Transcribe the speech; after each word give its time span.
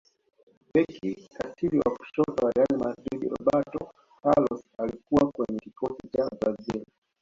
beki 0.73 1.21
katili 1.35 1.79
wa 1.79 1.91
kushoto 1.95 2.45
wa 2.45 2.51
real 2.51 2.77
madrid 2.79 3.31
roberto 3.31 3.91
carlos 4.21 4.63
alikuwa 4.77 5.31
kwenye 5.31 5.59
kikosi 5.59 6.07
cha 6.15 6.29
brazil 6.39 6.85